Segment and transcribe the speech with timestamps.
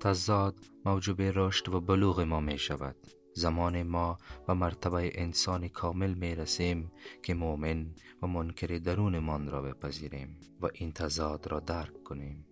[0.00, 2.96] تضاد موجب رشد و بلوغ ما می شود.
[3.34, 6.92] زمان ما و مرتبه انسان کامل می رسیم
[7.22, 12.49] که مؤمن و منکر درونمان را بپذیریم و این تضاد را درک کنیم.